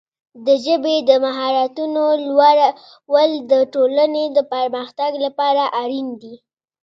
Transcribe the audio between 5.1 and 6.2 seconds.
لپاره اړین